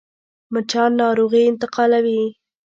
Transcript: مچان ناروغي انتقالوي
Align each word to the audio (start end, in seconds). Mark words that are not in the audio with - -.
مچان 0.53 0.91
ناروغي 0.99 1.41
انتقالوي 1.51 2.21